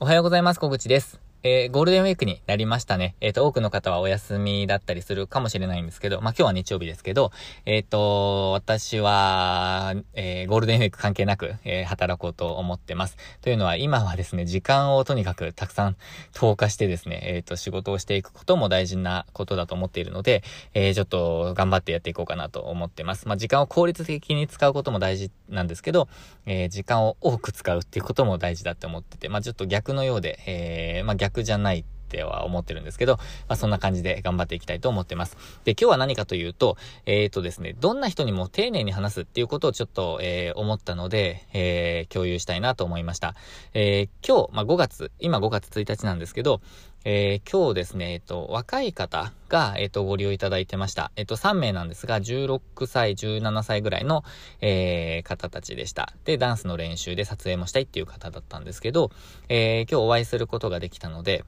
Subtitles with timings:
[0.00, 0.58] おはようございます。
[0.58, 1.33] 小口です。
[1.46, 3.16] えー、ゴールデンウィークになりましたね。
[3.20, 7.32] えっ、ー、と、多くの方はお休みだったりするかもしれないんですけど、まあ、今日は日曜日ですけど、
[7.66, 13.18] えっ、ー、と、私は、えゴールデンウィーク関係なく、え働こうと思ってます。
[13.42, 15.96] というのは、今はですね、時間をとにかくたくさん
[16.32, 20.42] 投下してですね、えっ、と、仕事をしていくことも大事なことだと思っているので、
[20.72, 23.28] えちょっと頑張ってやっていこうかなと思ってます。
[23.28, 26.08] まあ、時間を効率的に使うことも大事なんですけど、
[26.46, 31.84] え時間を多く使うっていうことも大事だって思ってて、まあ、ちょっと逆のようで、えまあ、逆じゃない。
[32.14, 33.16] っては思ってるんですけど、
[33.48, 35.36] まあ、そんな感じで頑張っていきたいと思ってます。
[35.64, 43.34] で、今日は何かというと、えっ、ー、とですね、どんな人にも丁寧に話すっていうことをちょっと、えー、思ったので、えー、共有したいなと思いました。
[43.74, 46.60] え今日、まあ、5月、今5月1日なんですけど、
[47.06, 51.12] えー、今日ですね、えっ、と、若い方が、えっ、と、ご利用いただいてました。
[51.16, 54.24] えっ、と、3名なんですが、16歳、17歳ぐらいの、
[54.62, 56.14] え方たちでした。
[56.24, 59.10] で、ダンスの練習で撮影もしたいっていう方だったんですけど、
[59.50, 61.44] え今日お会いすることができたので、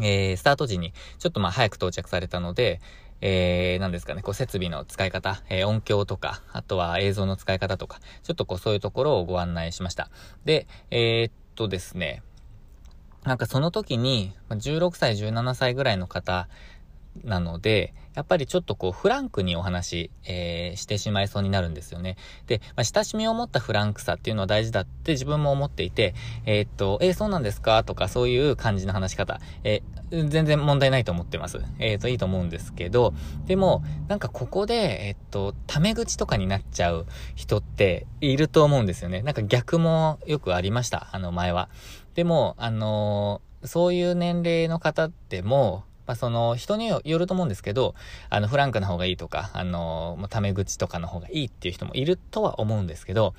[0.00, 2.80] えー、スタート時にちょっとまあ早く到着されたので、
[3.20, 10.10] えー、なんですかね、こう設備の使い方、えー、音響とか、あとは映像の使い方とか、ちょっとこうそういうところをご案内しました。
[10.44, 12.22] で、えー、っとですね、
[13.22, 16.48] なんかその時に、16歳、17歳ぐらいの方
[17.24, 22.16] なので、やっぱりちょっとこうフランクにお話、えー、してしまいそうになるんですよね。
[22.46, 26.14] で、まあ、親しみを持ったフランクさっていうのは大事だって自分も思っていて、
[26.46, 27.84] えー、っと、えー、そうなんですか？
[27.84, 31.60] とかそういう感じの話し方、え全然問題ないと思ってます。
[31.78, 33.14] えっと、いいと思うんですけど、
[33.46, 39.22] でも、なんかここで、えっと、タメ口とかになっちゃう人っていると思うんですよね。
[39.22, 41.70] なんか逆もよくありました、あの前は。
[42.14, 47.94] でも、あのそういう年齢の方っても、まあ、その、人によると思うんですけど、
[48.28, 53.34] あの、フランクな方がいいとか、あの、もうタメ口とかの方がいいっていう人もいるとは思うんですけど、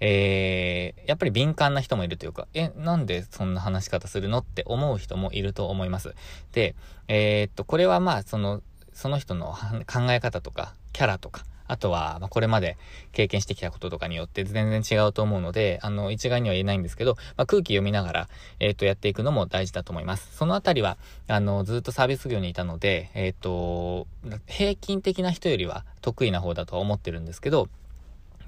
[0.00, 6.14] えー、やっぱり敏感な人もいるというか、え、なんでそんな話し方するのって思う人もいると思います。
[6.52, 6.74] で、
[7.08, 8.60] えー、っと、これはまあ、その、
[8.92, 9.54] その人の
[9.90, 12.76] 考え方とか、キャラとか、あとは、ま、これまで
[13.12, 20.36] 経験してきたこととかによって全然違うと思うので、あの、一概には言えないんですけど、まあ、空気読みながら、えっ、ー、と、やっていくのも大事だと思います。
[20.36, 20.96] そのあたりは、
[21.28, 24.06] あの、ずっとサービス業にいたので、えっ、ー、と、
[24.46, 27.68] 平均的な人よりは得意な方だとは思ってるんですけど、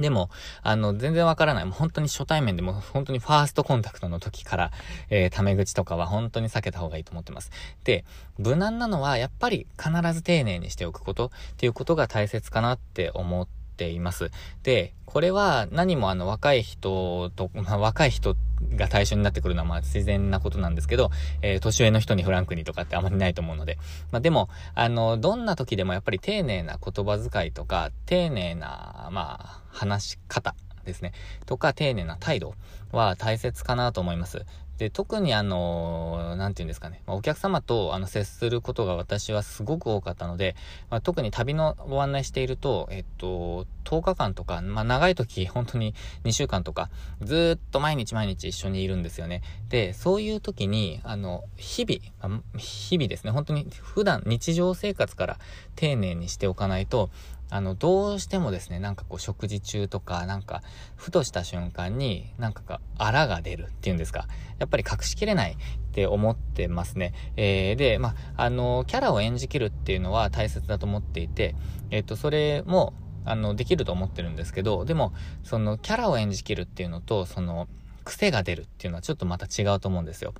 [0.00, 0.31] でも、
[0.62, 1.65] あの、全然わからない。
[1.65, 4.72] もう本当に初対面でも本当にファーストコンタクトの時から、
[5.11, 7.50] えー、タメ口とかは本当に避けた方がいいと思ってます。
[7.84, 8.05] で、
[8.38, 14.30] 無難なのはやっぱり必ず丁寧にしておくことっていうことが大切かなって思ってています。
[14.62, 18.36] で、これは何もあの若い人と、 まあ、若い人
[18.76, 21.10] が対象になってくるのはまあ自然なことなんですけど、
[21.41, 23.78] えー、年上の人にフランクにとかってあまりないと思うので。
[24.12, 30.54] まあでも、あの、どんな時でもやっぱり丁寧な言葉遣いとか、丁寧な、まあ、話し方
[30.84, 31.12] ですね。
[31.46, 32.54] とか、丁寧な態度
[32.92, 34.44] は大切かなと思います。
[34.80, 40.56] で、特にあの、なんて言うんですかね、まあ、お客様とあの接することが私はすごく多かったので、
[40.88, 46.88] まあ、特に旅のご案内していると、えっと、10日間とか、まあ、長い時、本当に2週間とか、
[47.20, 49.42] ずっと毎日毎日一緒にいるんですよね。
[49.69, 55.38] で、そういう時に、あの、日々、日々ですね、本当に普段日常生活から
[55.76, 57.10] 丁寧にしておかないと、
[57.50, 60.62] あの、どうしてもですね、なんかこう食事中とか、なんか、
[60.97, 64.28] ふとした瞬間に、なんかか、あらが出るっていうんですか。
[64.59, 65.56] やっぱり隠しきれないっ
[65.93, 67.12] て思ってますね。
[67.37, 71.56] えー、で、まあ、の、キャラを演じきるっていうのは大切だと思っていて、
[71.91, 72.94] えっ、ー、と、それも、
[73.25, 75.12] あの、できると思ってるんですけど、でも、
[75.43, 77.69] その、キャラを演じきるっていうのと、その、
[78.05, 80.34] 癖が出るっていうのはちょっとまた違うと思うんですよ。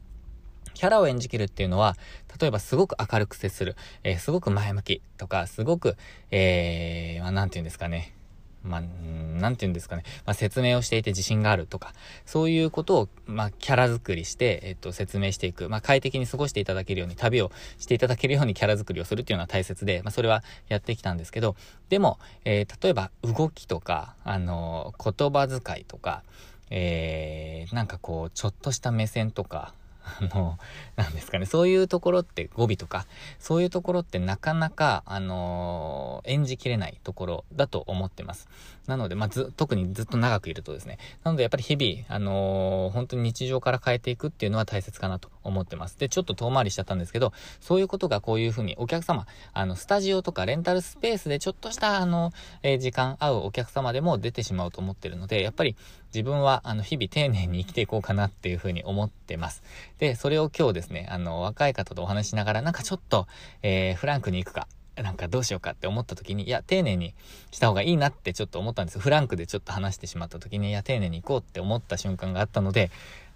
[0.80, 1.94] キャラを演じきるっていうのは、
[2.41, 5.94] 例えばすごく明るく接する、えー、すごく前向きとか、すごく、
[6.30, 8.14] えー、まあ、なんて言うんですかね。
[8.62, 10.04] まあ、なんて言うんですかね。
[10.24, 11.92] まあ、説明をしていて自信があるとか、
[12.24, 15.68] そういうことを、まあ、キャラ作りして、えっと、説明していく。
[15.68, 21.56] まあ、快適に過ごしていただけるように、旅をしていただけるようにキャラ作りをするっていうのは大切で、まあ、それはやってきたんですけど、
[21.91, 26.22] でも、えー、例えば、動きとか、あのー、言葉遣いとか、
[26.70, 29.74] えー、なんかこう、ちょっとした目線とか、
[30.32, 30.58] あの、
[30.97, 33.06] なんですかね、そういうところって語尾とか、
[33.38, 38.48] そういうところってなかなか、あのー、演じきれないところだと思ってます。
[38.86, 40.98] なので、まあ、ず、特にずっと長くいるとですね。
[41.24, 45.98] なので、やっぱり日々、あのー、本当に日常から変えていくっていうのは大切かなと思ってます。
[45.98, 52.33] で、ちょっと遠回りしちゃったんですけど、そういうことがこういうふうに、お客様、あの、スタジオとかレンタルスペースでちょっとした、あの、
[52.63, 55.77] えー、時間合うお客様でも出てしまうと思ってるので、やっぱり
[56.13, 59.63] 自分は、あの、日々丁寧に生きていこうかなっていうふうに思ってます。
[59.98, 63.27] で、それを今日ですね、あの、若い方とお話しながら、なんかちょっと、
[63.63, 64.66] えー、フランクに行くか、
[65.03, 67.15] なんかどうしようかって思った時に、いや、丁寧に
[67.51, 72.91] した方がいいなってちょっと思ったんですフランクでちょっと話してしまった時に、いや、丁寧に行こうって思った瞬間があったので、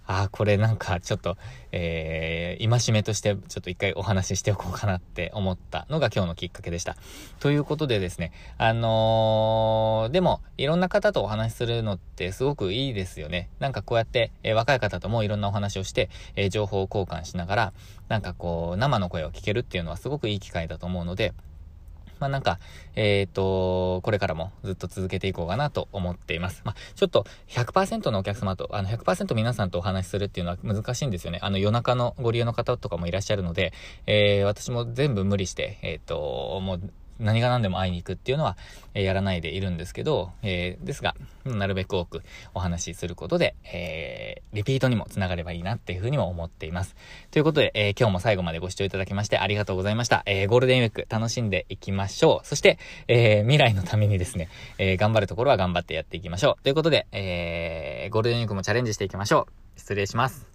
[0.07, 1.37] ああ、これなんかちょっと、
[1.71, 6.95] えー、戒めとしてちょっと一回お話ししておこうかなって思ったのが今日のきっかけでした。
[7.39, 13.49] ということでですね、あのー、でも、いろんな方とお話しするのってすごくいいですよね。
[13.59, 17.73] なんかこうやって、えー、若い方ともいろんなお話をして、えー、情報交換しながら、
[18.07, 21.33] なんかこう、生の声を聞けるっていうのはすごくいい機会だと思うので、
[22.19, 22.59] まあなんか、
[22.95, 26.61] えっ、ー、と、これからもずっと続けていこうかなと思っています。
[26.63, 31.39] まあちょっと100%のお客様と、あの100%皆さんとお話しするっていうのは難しいんですよね。
[31.41, 33.73] あの夜中のご利用の方とかもいらっしゃるので、
[34.07, 36.81] えー、私も全部無理して、えっ、ー、と、もう
[37.19, 38.57] 何が何でも会いに行くっていうのは、
[38.93, 41.15] え、やらないでいるんですけど、えー、ですが、
[41.45, 42.23] なるべく多く
[42.53, 46.95] お話しすることで、えー、リピートにもつながればいいなっていうふうにも思っています。
[47.31, 50.23] ということで、え今日も最後までご視聴いただきましてありがとうございました。
[50.25, 52.47] えゴールデンウィーク楽しんでいきましょう。
[52.47, 56.63] そして、え未来のためにですね、え頑張るところは頑張ってやっていきましょう。
[56.63, 59.79] ということで、えゴールデンウィークもチャレンジしていきましょう。
[59.79, 60.54] 失礼します。